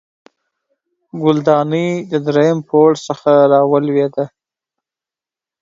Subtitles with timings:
[1.21, 4.25] ګلدانۍ د دریم پوړ څخه راولوېده